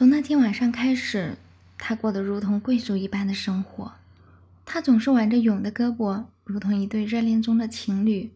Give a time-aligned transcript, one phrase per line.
[0.00, 1.36] 从那天晚上开始，
[1.76, 3.92] 他过得如同贵族一般的生活。
[4.64, 8.32] 他总是挽着勇的胳膊，如同一对热恋中的情侣，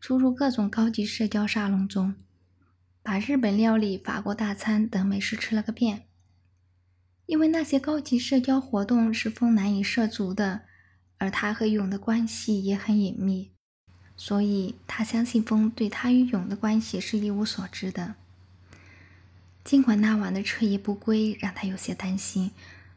[0.00, 2.14] 出入各种高级社交沙龙中，
[3.02, 6.04] 把日本料理、法国大餐等美食吃了个遍。
[7.26, 10.60] 因为那些高级社交活动是风难以涉足的，
[11.18, 13.50] 而他和勇的关系也很隐秘，
[14.16, 18.14] 所以他相信风对他与勇的关系是一无所知的。
[19.68, 22.52] 尽管那晚的彻夜不归让他有些担心，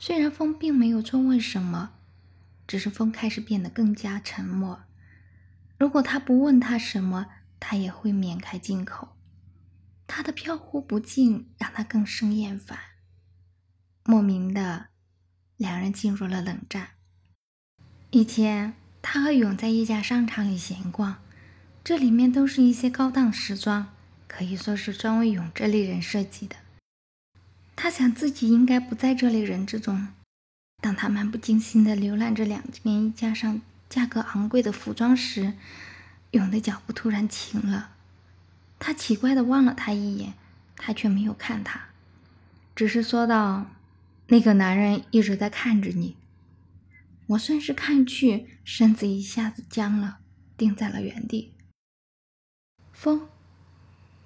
[0.00, 1.92] 虽然风并没有追问什么，
[2.66, 4.80] 只是风开始变得更加沉默。
[5.78, 7.28] 如果他不问他什么，
[7.60, 9.10] 他也会免开金口。
[10.08, 12.76] 他的飘忽不惊让他更生厌烦。
[14.02, 14.88] 莫名的，
[15.56, 16.88] 两人进入了冷战。
[18.10, 21.18] 一天，他和勇在一家商场里闲逛，
[21.84, 23.92] 这里面都是一些高档时装。
[24.26, 26.56] 可以说是专为勇这类人设计的。
[27.74, 30.08] 他想自己应该不在这类人之中。
[30.82, 35.54] 当他漫不经心地浏览着两件衣架上价格昂贵的服装时，
[36.32, 37.92] 勇的脚步突然停了。
[38.78, 40.34] 他奇怪地望了他一眼，
[40.76, 41.86] 他却没有看他，
[42.74, 43.70] 只是说道
[44.28, 46.16] ：“那个男人一直在看着你。”
[47.28, 50.18] 我顺势看去，身子一下子僵了，
[50.56, 51.54] 定在了原地。
[52.92, 53.28] 风。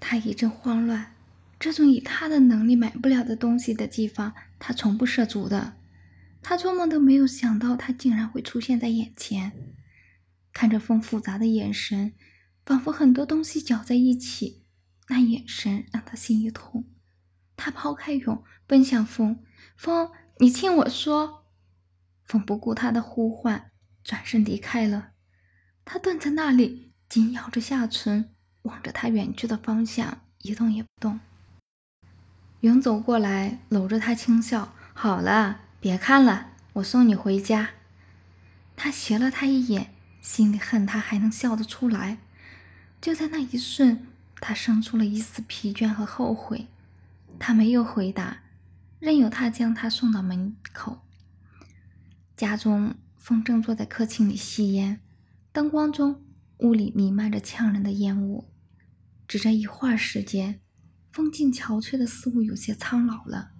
[0.00, 1.14] 他一阵慌乱，
[1.58, 5.76] 这种以他的能力买不了的东西的地方，他从不涉足的。
[6.42, 9.52] 他做梦都没有想到，他竟然会出现在眼前。
[10.52, 12.14] 看着风复杂的眼神，
[12.64, 14.64] 仿佛很多东西搅在一起，
[15.08, 16.88] 那眼神让他心一痛。
[17.56, 19.44] 他抛开勇，奔向风
[19.76, 21.44] ：“风，你听我说。”
[22.24, 23.70] 风不顾他的呼唤，
[24.02, 25.10] 转身离开了。
[25.84, 28.34] 他蹲在那里，紧咬着下唇。
[28.62, 31.20] 望着他远去的方向，一动也不动。
[32.60, 37.70] 云走过来，搂着他轻笑：“好了，别看了，我送你回家。”
[38.76, 42.18] 他斜了他一眼，心里恨他还能笑得出来。
[43.00, 44.06] 就在那一瞬，
[44.40, 46.66] 他生出了一丝疲倦和后悔。
[47.38, 48.42] 他没有回答，
[48.98, 51.00] 任由他将他送到门口。
[52.36, 55.00] 家中，风正坐在客厅里吸烟，
[55.52, 56.22] 灯光中。
[56.60, 58.50] 屋里弥漫着呛人的烟雾，
[59.26, 60.60] 只这一会儿时间，
[61.10, 63.52] 风静憔悴的似乎有些苍老了。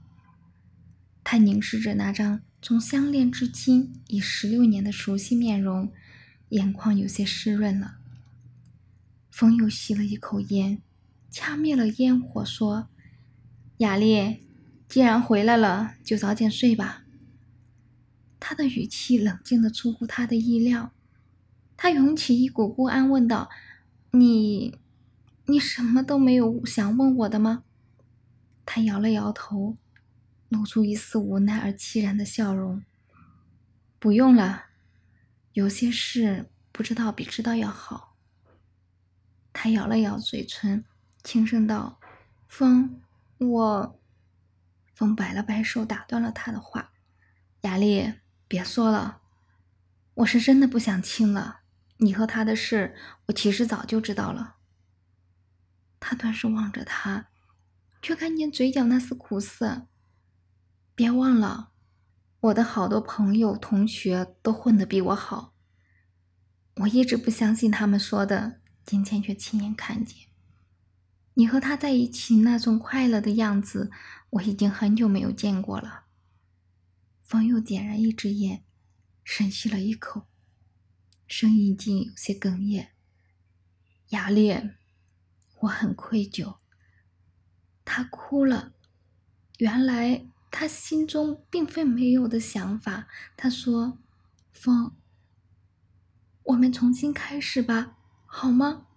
[1.25, 5.91] 他凝视着那张从相恋至今已十六年的熟悉面容，
[6.51, 7.97] 眼眶有些湿润了。
[9.31, 10.83] 风又吸了一口烟，
[11.31, 12.89] 掐灭了烟火，说
[13.79, 14.41] ：“雅丽，
[14.87, 17.05] 既然回来了，就早点睡吧。”
[18.39, 20.93] 他的语气冷静的出乎他的意料。
[21.83, 23.49] 他涌起一股不安，问道
[24.13, 24.79] ：“你，
[25.47, 27.65] 你什么都没有想问我的吗？”
[28.67, 29.79] 他摇了摇头，
[30.51, 32.83] 露出一丝无奈而凄然的笑容。
[33.99, 34.67] “不用了，
[35.55, 38.15] 有些事不知道比知道要好。”
[39.55, 40.85] 他咬了咬嘴唇，
[41.25, 41.99] 轻声道
[42.47, 43.01] ：“风，
[43.39, 43.99] 我……”
[44.93, 46.93] 风摆了摆手，打断了他的话
[47.63, 48.13] ：“雅丽，
[48.47, 49.23] 别说了，
[50.13, 51.60] 我是真的不想亲了。”
[52.01, 52.95] 你和他的事，
[53.27, 54.57] 我其实早就知道了。
[55.99, 57.29] 他顿时望着他，
[58.01, 59.87] 却看见嘴角那丝苦涩。
[60.95, 61.73] 别忘了，
[62.41, 65.55] 我的好多朋友、同学都混得比我好。
[66.77, 70.29] 我一直不相信他们说的，今天却亲眼看见。
[71.35, 73.91] 你和他在一起那种快乐的样子，
[74.31, 76.05] 我已经很久没有见过了。
[77.23, 78.65] 方又点燃一支烟，
[79.23, 80.30] 深吸了一口。
[81.31, 82.91] 声音竟有些哽咽。
[84.09, 84.53] 雅丽，
[85.61, 86.57] 我很愧疚。
[87.85, 88.73] 他哭了。
[89.59, 93.07] 原来他心中并非没有的想法。
[93.37, 94.01] 他说
[94.53, 94.97] ：“风，
[96.43, 98.89] 我们重新开始吧，好吗？”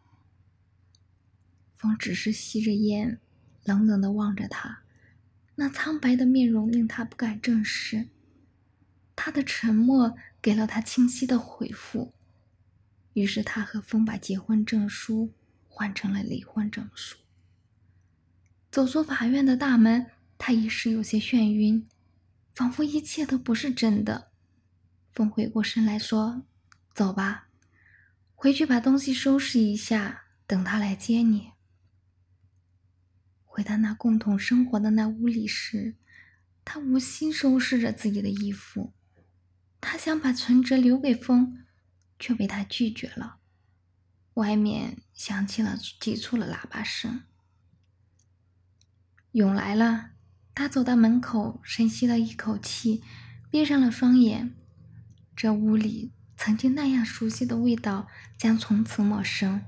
[1.78, 3.20] 风只是吸着烟，
[3.64, 4.82] 冷冷的望着他，
[5.54, 8.10] 那苍白的面容令他不敢正视。
[9.16, 12.12] 他的沉默给了他清晰的回复。
[13.14, 15.32] 于是他和风把结婚证书
[15.68, 17.18] 换成了离婚证书。
[18.72, 20.08] 走出法院的大门，
[20.38, 21.88] 他一时有些眩晕，
[22.56, 24.32] 仿佛一切都不是真的。
[25.12, 26.44] 风回过身来说
[26.94, 27.48] ：“走吧，
[28.34, 31.52] 回去把东西收拾一下，等他来接你。”
[33.46, 35.94] 回到那共同生活的那屋里时，
[36.66, 38.92] 他无心收拾着自己的衣服，
[39.80, 41.64] 他想把存折留给风。
[42.24, 43.40] 却被他拒绝了。
[44.36, 47.24] 外面响起了急促的喇叭声。
[49.34, 50.12] 勇来了，
[50.56, 53.04] 他走到门口，深吸了一口气，
[53.52, 54.56] 闭上了双眼。
[55.36, 59.66] 这屋里曾经那样熟悉的味道将从此陌生，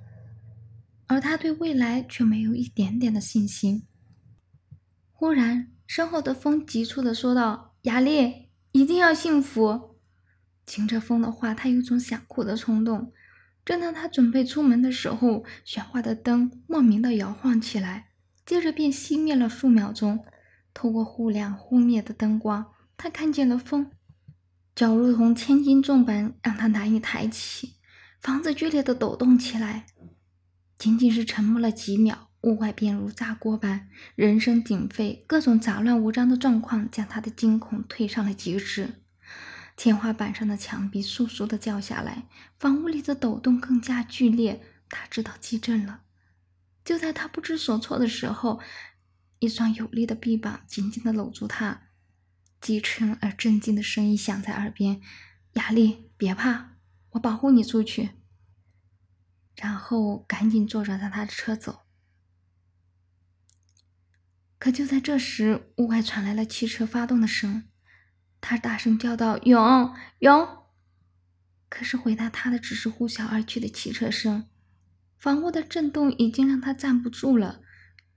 [1.08, 3.86] 而他对未来却没有一点点的信心。
[5.12, 9.95] 忽然，身后的风急促地说道：“雅丽，一定要幸福。”
[10.66, 13.14] 听着风的话，他有种想哭的冲动。
[13.64, 18.10] 正当他准备出门的时候，悬挂的灯莫名的摇晃起来，
[18.46, 20.26] 接着便熄灭了数秒钟。
[20.74, 23.92] 透过忽亮忽灭的灯光，他看见了风，
[24.76, 27.76] 脚如同千斤重般，让他难以抬起。
[28.22, 29.86] 房子剧烈的抖动起来，
[30.78, 32.30] 仅仅是沉默了几秒。
[32.42, 39.05] 屋外便如炸锅般，人声鼎沸，各种杂乱无章的状况将他的惊恐推上了极致。
[39.76, 42.28] 天花板上的墙壁簌簌地掉下来，
[42.58, 44.64] 房屋里的抖动更加剧烈。
[44.88, 46.04] 他知道地震了。
[46.86, 48.62] 就在他不知所措的时候，
[49.40, 51.90] 一双有力的臂膀紧紧地搂住他，
[52.62, 55.02] 低沉而镇静的声音响在耳边
[55.54, 56.78] ：“雅丽，别怕，
[57.12, 58.12] 我保护你出去。”
[59.58, 61.82] 然后赶紧坐着让他的车走。
[64.58, 67.68] 可就在这时，屋外传来了汽车发动的声。
[68.48, 70.48] 他大声叫道：“勇勇！”
[71.68, 74.46] 可是回答他的只是呼啸而去的汽车声。
[75.18, 77.62] 房屋的震动已经让他站不住了，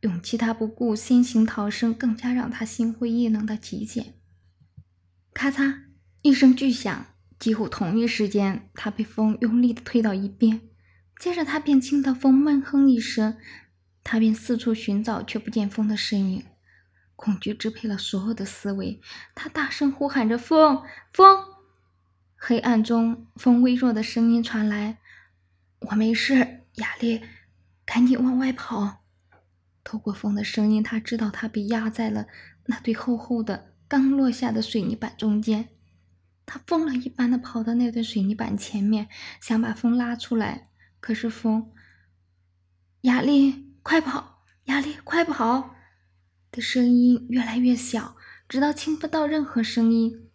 [0.02, 4.16] 勇气他不顾，先行逃生更加让他心灰意冷到极点。
[5.32, 5.84] 咔嚓
[6.20, 7.06] 一声巨响，
[7.38, 10.60] 几乎同一时间，他被风用力的推到一边，
[11.19, 13.38] 接着他便听到风闷哼一声。
[14.04, 16.44] 他便四处寻找，却不见风的身影。
[17.18, 19.00] 恐惧支配了所有的思维，
[19.34, 21.44] 他大声呼喊着：“风，风！”
[22.38, 24.98] 黑暗中，风微弱的声音传来
[25.90, 27.20] ：“我没事，雅丽，
[27.84, 29.04] 赶紧往外跑。”
[29.82, 32.28] 透过风的声音，他知道他被压在了
[32.66, 35.70] 那堆厚厚的、刚落下的水泥板中间。
[36.46, 39.08] 他疯了一般的跑到那堆水泥板前面，
[39.40, 40.68] 想把风拉出来，
[41.00, 41.72] 可是风……
[43.00, 43.66] 雅丽。
[43.82, 45.74] 快跑，雅丽，快跑！
[46.50, 48.16] 的声音越来越小，
[48.48, 50.30] 直到听不到任何声音。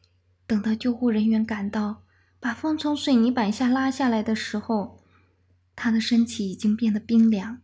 [0.45, 2.03] 等到救护人员赶到，
[2.39, 5.03] 把风从水泥板下拉下来的时候，
[5.75, 7.61] 他的身体已经变得冰凉。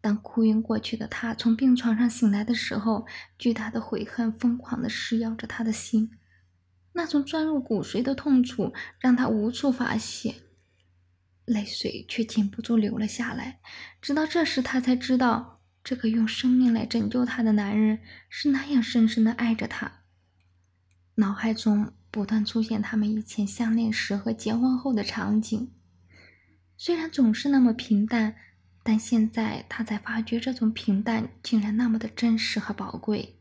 [0.00, 3.06] 当哭晕过去的他从病床上醒来的时候，
[3.38, 6.10] 巨大的悔恨疯狂地噬咬着他的心，
[6.92, 10.36] 那种钻入骨髓的痛楚让他无处发泄。
[11.44, 13.60] 泪水却禁不住流了下来，
[14.00, 19.90] 直到这时，他才知道，这个用生命来拯救他的男人是那样深深的爱着他。
[21.16, 25.72] 脑海中不断出现他们以前相恋时和结婚后的场景，
[26.76, 28.36] 虽然总是那么平淡，
[28.82, 33.36] 但现在他才发觉，这种平淡竟然那么的真实和宝贵。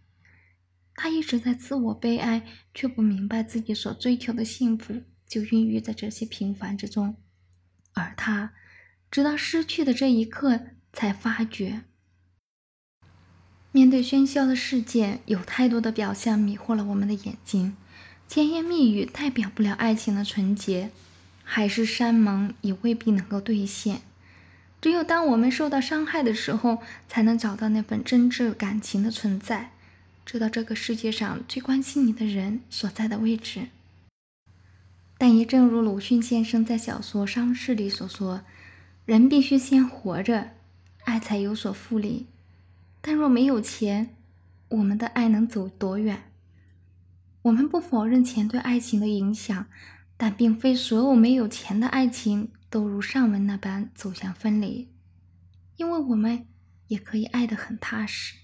[0.96, 7.16] 他一直在自我悲哀，却不明白自己所追求的幸福就孕育在这些平凡之中。
[7.94, 8.54] 而他，
[9.10, 10.60] 直到失去的这一刻，
[10.92, 11.84] 才发觉，
[13.72, 17.78] 面对喧嚣的世界，有太多的表象迷惑了我们的眼睛。
[18.28, 20.90] 甜言蜜语代表不了爱情的纯洁，
[21.44, 24.02] 海誓山盟也未必能够兑现。
[24.82, 29.72] 只有当我们受到伤害的时候，才能找到那份真挚感情的存在，
[30.26, 33.68] 知道这个世界上最关心你的人所在的位置。
[35.18, 38.42] 但也正如鲁迅先生在小说《伤逝》里所说
[39.06, 40.52] ：“人必须先活着，
[41.04, 42.26] 爱才有所复利。
[43.02, 44.16] 但若没有钱，
[44.70, 46.24] 我们的爱能走多远？”
[47.44, 49.66] 我们不否认钱对爱情的影响，
[50.18, 54.92] 但并非所有没有钱的爱情都如上文那般走向分离，
[55.78, 56.46] 因为我们
[56.88, 58.36] 也可以爱得很踏实。